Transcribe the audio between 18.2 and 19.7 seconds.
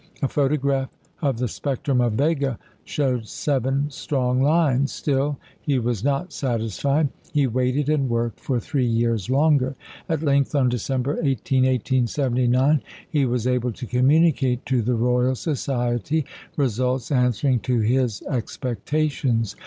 expectations.